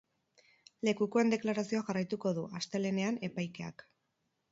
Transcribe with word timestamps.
Lekukoen 0.87 1.33
deklarazioa 1.33 1.83
jarraituko 1.89 2.31
du, 2.39 2.47
astelehenean, 2.61 3.21
epaikeak. 3.29 3.85